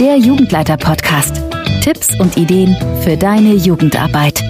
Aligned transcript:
der 0.00 0.18
Jugendleiter-Podcast. 0.18 1.42
Tipps 1.80 2.20
und 2.20 2.36
Ideen 2.36 2.76
für 3.02 3.16
deine 3.16 3.54
Jugendarbeit. 3.54 4.42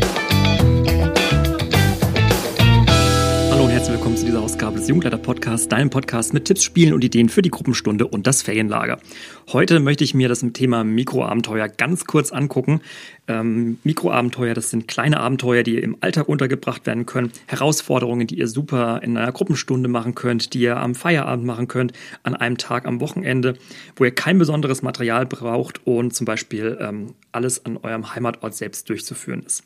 Willkommen 3.96 4.18
zu 4.18 4.26
dieser 4.26 4.42
Ausgabe 4.42 4.76
des 4.76 4.88
Jugendleiter-Podcasts, 4.88 5.68
deinem 5.68 5.88
Podcast 5.88 6.34
mit 6.34 6.44
Tipps, 6.44 6.62
Spielen 6.62 6.92
und 6.92 7.02
Ideen 7.02 7.30
für 7.30 7.40
die 7.40 7.48
Gruppenstunde 7.48 8.06
und 8.06 8.26
das 8.26 8.42
Ferienlager. 8.42 8.98
Heute 9.54 9.80
möchte 9.80 10.04
ich 10.04 10.12
mir 10.12 10.28
das 10.28 10.44
Thema 10.52 10.84
Mikroabenteuer 10.84 11.68
ganz 11.68 12.04
kurz 12.04 12.30
angucken. 12.30 12.82
Ähm, 13.26 13.78
Mikroabenteuer, 13.84 14.52
das 14.52 14.68
sind 14.68 14.86
kleine 14.86 15.18
Abenteuer, 15.20 15.62
die 15.62 15.78
im 15.78 15.96
Alltag 16.02 16.28
untergebracht 16.28 16.84
werden 16.84 17.06
können. 17.06 17.32
Herausforderungen, 17.46 18.26
die 18.26 18.38
ihr 18.38 18.48
super 18.48 19.00
in 19.02 19.16
einer 19.16 19.32
Gruppenstunde 19.32 19.88
machen 19.88 20.14
könnt, 20.14 20.52
die 20.52 20.60
ihr 20.60 20.76
am 20.76 20.94
Feierabend 20.94 21.46
machen 21.46 21.66
könnt, 21.66 21.94
an 22.22 22.36
einem 22.36 22.58
Tag 22.58 22.84
am 22.84 23.00
Wochenende, 23.00 23.54
wo 23.96 24.04
ihr 24.04 24.14
kein 24.14 24.36
besonderes 24.36 24.82
Material 24.82 25.24
braucht 25.24 25.86
und 25.86 26.14
zum 26.14 26.26
Beispiel 26.26 26.76
ähm, 26.82 27.14
alles 27.32 27.64
an 27.64 27.78
eurem 27.78 28.14
Heimatort 28.14 28.54
selbst 28.54 28.90
durchzuführen 28.90 29.42
ist. 29.42 29.64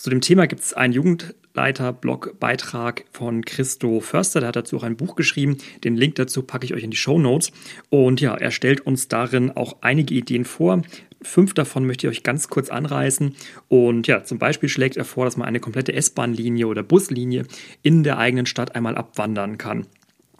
Zu 0.00 0.08
dem 0.08 0.22
Thema 0.22 0.46
gibt 0.46 0.62
es 0.62 0.72
einen 0.72 0.94
Jugendleiter-Blog-Beitrag 0.94 3.04
von 3.12 3.44
Christo 3.44 4.00
Förster, 4.00 4.40
der 4.40 4.48
hat 4.48 4.56
dazu 4.56 4.78
auch 4.78 4.82
ein 4.82 4.96
Buch 4.96 5.14
geschrieben. 5.14 5.58
Den 5.84 5.94
Link 5.94 6.14
dazu 6.14 6.42
packe 6.42 6.64
ich 6.64 6.72
euch 6.72 6.84
in 6.84 6.90
die 6.90 6.96
Show 6.96 7.18
Notes. 7.18 7.52
Und 7.90 8.18
ja, 8.22 8.34
er 8.34 8.50
stellt 8.50 8.80
uns 8.80 9.08
darin 9.08 9.50
auch 9.50 9.76
einige 9.82 10.14
Ideen 10.14 10.46
vor. 10.46 10.80
Fünf 11.20 11.52
davon 11.52 11.84
möchte 11.84 12.06
ich 12.06 12.16
euch 12.16 12.22
ganz 12.22 12.48
kurz 12.48 12.70
anreißen. 12.70 13.36
Und 13.68 14.06
ja, 14.06 14.24
zum 14.24 14.38
Beispiel 14.38 14.70
schlägt 14.70 14.96
er 14.96 15.04
vor, 15.04 15.26
dass 15.26 15.36
man 15.36 15.46
eine 15.46 15.60
komplette 15.60 15.92
S-Bahn-Linie 15.92 16.66
oder 16.66 16.82
Buslinie 16.82 17.44
in 17.82 18.02
der 18.02 18.16
eigenen 18.16 18.46
Stadt 18.46 18.74
einmal 18.74 18.96
abwandern 18.96 19.58
kann. 19.58 19.84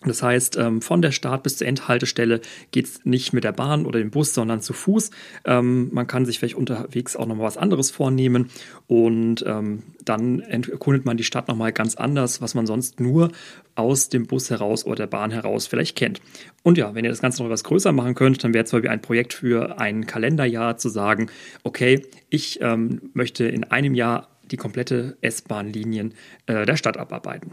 Das 0.04 0.22
heißt, 0.22 0.56
ähm, 0.56 0.80
von 0.80 1.02
der 1.02 1.12
Start 1.12 1.42
bis 1.42 1.59
zur 1.59 1.66
Endhaltestelle 1.66 2.40
geht 2.70 2.86
es 2.86 3.04
nicht 3.04 3.34
mit 3.34 3.45
der 3.45 3.52
Bahn 3.52 3.84
oder 3.84 3.98
dem 3.98 4.10
Bus, 4.10 4.32
sondern 4.32 4.62
zu 4.62 4.73
Fuß. 4.73 5.10
Ähm, 5.45 5.90
man 5.92 6.07
kann 6.07 6.24
sich 6.24 6.38
vielleicht 6.38 6.54
unterwegs 6.54 7.16
auch 7.16 7.26
nochmal 7.26 7.46
was 7.46 7.59
anderes 7.59 7.90
vornehmen 7.90 8.48
und 8.87 9.45
ähm, 9.46 9.82
dann 10.02 10.40
erkundet 10.40 11.04
man 11.04 11.18
die 11.18 11.24
Stadt 11.24 11.48
nochmal 11.48 11.73
ganz 11.73 11.96
anders, 11.96 12.40
was 12.40 12.54
man 12.54 12.66
sonst 12.66 12.98
nur 12.98 13.30
aus 13.74 14.09
dem 14.09 14.26
Bus 14.26 14.48
heraus 14.48 14.87
oder 14.87 14.96
der 14.96 15.07
Bahn 15.07 15.30
heraus 15.30 15.66
vielleicht 15.66 15.96
kennt. 15.96 16.23
Und 16.62 16.79
ja, 16.79 16.95
wenn 16.95 17.04
ihr 17.04 17.10
das 17.10 17.20
Ganze 17.20 17.42
noch 17.42 17.48
etwas 17.48 17.64
größer 17.64 17.92
machen 17.92 18.14
könnt, 18.14 18.42
dann 18.42 18.54
wäre 18.54 18.64
es 18.64 18.70
zum 18.70 18.79
Beispiel 18.79 18.90
ein 18.90 19.02
Projekt 19.02 19.35
für 19.35 19.79
ein 19.79 20.07
Kalenderjahr 20.07 20.79
zu 20.79 20.88
sagen, 20.88 21.29
okay, 21.62 22.07
ich 22.30 22.60
möchte 23.14 23.45
in 23.46 23.64
einem 23.64 23.95
Jahr 23.95 24.29
die 24.51 24.57
komplette 24.57 25.16
S-Bahn-Linien 25.20 26.14
äh, 26.46 26.66
der 26.66 26.76
Stadt 26.76 26.96
abarbeiten. 26.96 27.52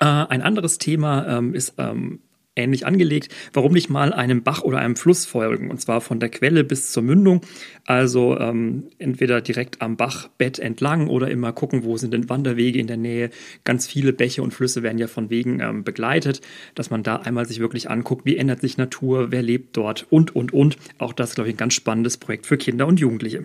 Äh, 0.00 0.04
ein 0.04 0.42
anderes 0.42 0.78
Thema 0.78 1.38
ähm, 1.38 1.54
ist 1.54 1.74
ähm, 1.78 2.20
ähnlich 2.58 2.86
angelegt. 2.86 3.34
Warum 3.52 3.72
nicht 3.72 3.88
mal 3.88 4.12
einem 4.12 4.42
Bach 4.42 4.62
oder 4.62 4.78
einem 4.78 4.96
Fluss 4.96 5.24
folgen? 5.24 5.70
Und 5.70 5.80
zwar 5.80 6.00
von 6.00 6.20
der 6.20 6.28
Quelle 6.28 6.64
bis 6.64 6.92
zur 6.92 7.02
Mündung. 7.02 7.40
Also 7.86 8.38
ähm, 8.38 8.84
entweder 8.98 9.40
direkt 9.40 9.80
am 9.80 9.96
Bachbett 9.96 10.58
entlang 10.58 11.08
oder 11.08 11.30
immer 11.30 11.52
gucken, 11.52 11.84
wo 11.84 11.96
sind 11.96 12.12
denn 12.12 12.28
Wanderwege 12.28 12.78
in 12.78 12.88
der 12.88 12.96
Nähe. 12.96 13.30
Ganz 13.64 13.86
viele 13.86 14.12
Bäche 14.12 14.42
und 14.42 14.52
Flüsse 14.52 14.82
werden 14.82 14.98
ja 14.98 15.06
von 15.06 15.30
Wegen 15.30 15.60
ähm, 15.60 15.84
begleitet, 15.84 16.40
dass 16.74 16.90
man 16.90 17.02
da 17.02 17.16
einmal 17.16 17.46
sich 17.46 17.60
wirklich 17.60 17.88
anguckt, 17.88 18.26
wie 18.26 18.36
ändert 18.36 18.60
sich 18.60 18.76
Natur, 18.76 19.30
wer 19.30 19.42
lebt 19.42 19.76
dort 19.76 20.06
und, 20.10 20.34
und, 20.34 20.52
und. 20.52 20.76
Auch 20.98 21.12
das, 21.12 21.34
glaube 21.34 21.48
ich, 21.48 21.54
ein 21.54 21.58
ganz 21.58 21.74
spannendes 21.74 22.16
Projekt 22.16 22.46
für 22.46 22.58
Kinder 22.58 22.86
und 22.86 23.00
Jugendliche. 23.00 23.44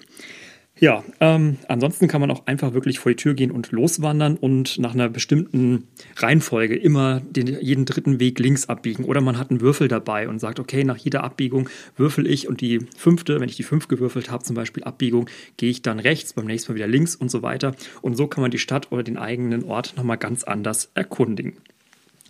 Ja, 0.80 1.04
ähm, 1.20 1.58
ansonsten 1.68 2.08
kann 2.08 2.20
man 2.20 2.32
auch 2.32 2.48
einfach 2.48 2.74
wirklich 2.74 2.98
vor 2.98 3.12
die 3.12 3.16
Tür 3.16 3.36
gehen 3.36 3.52
und 3.52 3.72
loswandern 3.72 4.36
und 4.36 4.80
nach 4.80 4.96
einer 4.96 5.08
bestimmten 5.08 5.88
Reihenfolge 6.16 6.76
immer 6.76 7.22
den, 7.22 7.48
jeden 7.62 7.86
dritten 7.86 8.20
Weg 8.20 8.40
links 8.40 8.68
abbiegen. 8.68 9.06
Oder 9.06 9.22
man 9.22 9.38
hat 9.38 9.52
einen 9.52 9.62
Würfel 9.62 9.88
dabei 9.88 10.28
und 10.28 10.40
sagt, 10.40 10.60
okay, 10.60 10.84
nach 10.84 10.98
jeder 10.98 11.24
Abbiegung 11.24 11.70
würfel 11.96 12.26
ich 12.26 12.48
und 12.48 12.60
die 12.60 12.80
fünfte, 12.98 13.40
wenn 13.40 13.50
ich 13.50 13.56
die 13.56 13.64
fünf 13.64 13.88
gewürfelt 13.88 14.32
habe, 14.32 14.44
zum 14.44 14.56
Beispiel 14.56 14.84
Abbiegung, 14.84 15.30
gehe 15.58 15.70
ich 15.70 15.84
dann 15.84 16.00
rechts, 16.00 16.34
beim 16.34 16.46
nächsten 16.46 16.72
Mal 16.72 16.78
wieder 16.78 16.88
links 16.88 17.16
und 17.16 17.30
so 17.30 17.44
weiter. 17.44 17.76
Und 18.02 18.18
so 18.18 18.26
kann 18.26 18.42
man 18.42 18.52
die 18.52 18.60
Stadt 18.60 18.92
oder 18.92 19.04
den 19.04 19.18
eigenen 19.18 19.64
Ort 19.64 19.94
nochmal 19.96 20.18
ganz 20.18 20.44
anders 20.44 20.92
erkundigen. 20.96 21.54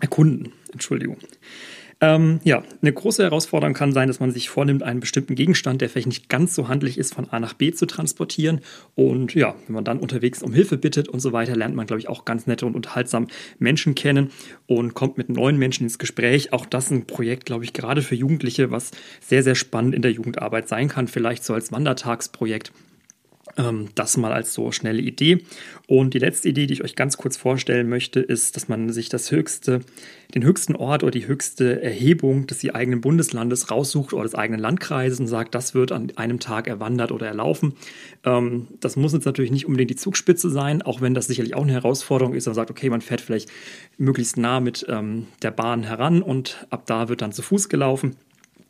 Erkunden, 0.02 0.52
Entschuldigung. 0.74 1.18
Ähm, 2.04 2.42
ja, 2.44 2.62
eine 2.82 2.92
große 2.92 3.24
Herausforderung 3.24 3.74
kann 3.74 3.94
sein, 3.94 4.10
dass 4.10 4.20
man 4.20 4.30
sich 4.30 4.50
vornimmt, 4.50 4.84
einen 4.84 5.00
bestimmten 5.00 5.36
Gegenstand, 5.36 5.80
der 5.80 5.90
vielleicht 5.90 6.08
nicht 6.08 6.28
ganz 6.28 6.54
so 6.54 6.68
handlich 6.68 6.98
ist, 6.98 7.14
von 7.14 7.30
A 7.30 7.40
nach 7.40 7.54
B 7.54 7.72
zu 7.72 7.86
transportieren. 7.86 8.60
Und 8.94 9.34
ja, 9.36 9.56
wenn 9.68 9.76
man 9.76 9.86
dann 9.86 10.00
unterwegs 10.00 10.44
um 10.44 10.52
Hilfe 10.52 10.76
bittet 10.76 11.08
und 11.08 11.22
so 11.22 11.32
weiter, 11.32 11.56
lernt 11.56 11.76
man, 11.76 11.88
glaube 11.88 12.02
ich, 12.02 12.10
auch 12.10 12.26
ganz 12.26 12.46
nette 12.46 12.66
und 12.66 12.76
unterhaltsam 12.76 13.28
Menschen 13.58 13.96
kennen 13.96 14.32
und 14.68 14.96
kommt 14.96 15.18
mit 15.18 15.30
neuen 15.30 15.58
Menschen 15.58 15.84
ins 15.84 15.98
Gespräch. 15.98 16.52
Auch 16.52 16.66
das 16.66 16.92
ein 16.92 17.08
Projekt, 17.08 17.46
glaube 17.46 17.64
ich, 17.64 17.72
gerade 17.72 18.02
für 18.02 18.16
Jugendliche, 18.16 18.70
was 18.70 18.92
sehr, 19.22 19.42
sehr 19.42 19.56
spannend 19.56 19.96
in 19.96 20.02
der 20.02 20.12
Jugendarbeit 20.12 20.68
sein 20.68 20.90
kann. 20.90 21.08
Vielleicht 21.08 21.46
so 21.46 21.54
als 21.54 21.72
Wandertagsprojekt 21.72 22.74
das 23.96 24.18
mal 24.18 24.32
als 24.32 24.54
so 24.54 24.72
schnelle 24.72 25.02
Idee. 25.02 25.44
Und 25.86 26.14
die 26.14 26.20
letzte 26.20 26.50
Idee, 26.50 26.66
die 26.66 26.74
ich 26.74 26.84
euch 26.84 26.96
ganz 26.96 27.18
kurz 27.18 27.36
vorstellen 27.36 27.90
möchte, 27.90 28.20
ist, 28.22 28.56
dass 28.56 28.70
man 28.70 28.90
sich 28.90 29.10
das 29.10 29.32
höchste, 29.32 29.82
den 30.34 30.44
höchsten 30.44 30.76
Ort 30.76 31.04
oder 31.04 31.12
die 31.12 31.28
höchste 31.28 31.82
Erhebung 31.82 32.48
des 32.48 32.68
eigenen 32.70 33.02
Bundeslandes 33.02 33.70
raussucht 33.70 34.14
oder 34.14 34.24
des 34.24 34.34
eigenen 34.34 34.62
Landkreises 34.62 35.20
und 35.20 35.28
sagt, 35.28 35.54
das 35.54 35.76
wird 35.76 35.92
an 35.92 36.12
einem 36.16 36.40
Tag 36.40 36.68
erwandert 36.68 37.12
oder 37.12 37.28
erlaufen. 37.28 37.74
Ähm, 38.24 38.68
das 38.80 38.96
muss 38.96 39.14
jetzt 39.14 39.26
natürlich 39.26 39.52
nicht 39.52 39.66
unbedingt 39.66 39.92
die 39.92 39.98
Zugspitze 39.98 40.50
sein, 40.50 40.82
auch 40.82 41.02
wenn 41.02 41.14
das 41.14 41.28
sicherlich 41.28 41.54
auch 41.54 41.64
eine 41.64 41.74
Herausforderung 41.74 42.34
ist. 42.34 42.46
Man 42.46 42.56
sagt, 42.56 42.72
okay, 42.72 42.90
man 42.90 43.02
fährt 43.02 43.22
vielleicht 43.22 43.50
möglichst 43.98 44.38
nah 44.38 44.62
mit 44.62 44.86
ähm, 44.90 45.28
der 45.42 45.52
Bahn 45.52 45.84
heran 45.84 46.22
und 46.22 46.66
ab 46.70 46.84
da 46.86 47.10
wird 47.10 47.22
dann 47.22 47.34
zu 47.34 47.42
Fuß 47.42 47.68
gelaufen. 47.68 48.16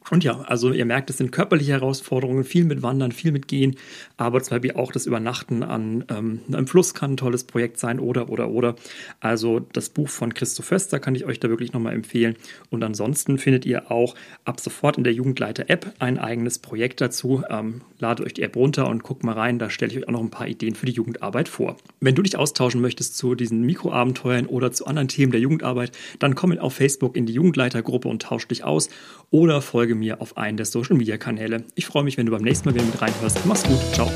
Und 0.09 0.23
ja, 0.23 0.41
also 0.41 0.71
ihr 0.71 0.85
merkt, 0.85 1.09
es 1.09 1.17
sind 1.17 1.31
körperliche 1.31 1.71
Herausforderungen, 1.71 2.43
viel 2.43 2.65
mit 2.65 2.81
Wandern, 2.81 3.11
viel 3.11 3.31
mit 3.31 3.47
Gehen, 3.47 3.75
aber 4.17 4.41
zum 4.41 4.55
Beispiel 4.55 4.73
auch 4.73 4.91
das 4.91 5.05
Übernachten 5.05 5.63
an 5.63 6.05
ähm, 6.09 6.41
einem 6.51 6.67
Fluss 6.67 6.93
kann 6.93 7.13
ein 7.13 7.17
tolles 7.17 7.43
Projekt 7.43 7.79
sein 7.79 7.99
oder, 7.99 8.29
oder, 8.29 8.49
oder. 8.49 8.75
Also 9.19 9.59
das 9.59 9.89
Buch 9.89 10.09
von 10.09 10.33
Christo 10.33 10.61
Föster 10.61 10.99
kann 10.99 11.15
ich 11.15 11.25
euch 11.25 11.39
da 11.39 11.49
wirklich 11.49 11.73
nochmal 11.73 11.93
empfehlen. 11.93 12.35
Und 12.69 12.83
ansonsten 12.83 13.37
findet 13.37 13.65
ihr 13.65 13.91
auch 13.91 14.15
ab 14.45 14.59
sofort 14.59 14.97
in 14.97 15.03
der 15.03 15.13
Jugendleiter-App 15.13 15.93
ein 15.99 16.17
eigenes 16.19 16.59
Projekt 16.59 17.01
dazu. 17.01 17.43
Ähm, 17.49 17.81
ladet 17.99 18.25
euch 18.25 18.33
die 18.33 18.41
App 18.41 18.55
runter 18.55 18.87
und 18.89 19.03
guckt 19.03 19.23
mal 19.23 19.33
rein, 19.33 19.59
da 19.59 19.69
stelle 19.69 19.91
ich 19.91 19.97
euch 19.99 20.07
auch 20.07 20.13
noch 20.13 20.21
ein 20.21 20.29
paar 20.29 20.47
Ideen 20.47 20.75
für 20.75 20.85
die 20.85 20.91
Jugendarbeit 20.91 21.47
vor. 21.47 21.77
Wenn 21.99 22.15
du 22.15 22.21
dich 22.21 22.37
austauschen 22.37 22.81
möchtest 22.81 23.17
zu 23.17 23.35
diesen 23.35 23.61
Mikroabenteuern 23.61 24.45
oder 24.45 24.71
zu 24.71 24.85
anderen 24.85 25.07
Themen 25.07 25.31
der 25.31 25.41
Jugendarbeit, 25.41 25.91
dann 26.19 26.35
komm 26.35 26.53
auf 26.59 26.73
Facebook 26.73 27.15
in 27.15 27.25
die 27.25 27.33
Jugendleitergruppe 27.33 28.07
und 28.07 28.21
tausch 28.21 28.47
dich 28.47 28.63
aus 28.63 28.89
oder 29.31 29.61
folge 29.93 29.95
mir 29.95 30.21
auf 30.21 30.37
einen 30.37 30.57
der 30.57 30.65
Social 30.65 30.95
Media 30.95 31.17
Kanäle. 31.17 31.63
Ich 31.75 31.85
freue 31.85 32.03
mich, 32.03 32.17
wenn 32.17 32.25
du 32.25 32.31
beim 32.31 32.41
nächsten 32.41 32.67
Mal 32.67 32.75
wieder 32.75 32.85
mit 32.85 33.01
reinhörst. 33.01 33.45
Mach's 33.45 33.63
gut. 33.63 33.79
Ciao. 33.93 34.09